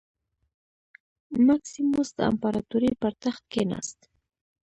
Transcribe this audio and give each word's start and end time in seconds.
مکسیموس 1.47 2.09
د 2.15 2.19
امپراتورۍ 2.31 2.91
پر 3.01 3.13
تخت 3.23 3.43
کېناست. 3.53 3.99